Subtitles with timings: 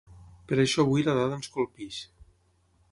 [0.51, 2.03] Per això avui la dada ens colpeix.